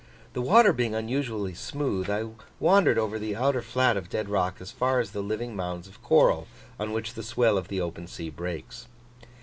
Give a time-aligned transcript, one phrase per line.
[0.33, 2.27] The water being unusually smooth, I
[2.59, 6.01] waded over the outer flat of dead rock as far as the living mounds of
[6.01, 6.47] coral,
[6.79, 8.87] on which the swell of the open sea breaks.